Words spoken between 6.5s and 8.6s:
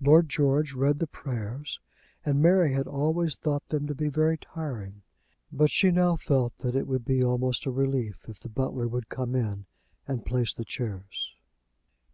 that it would almost be a relief if the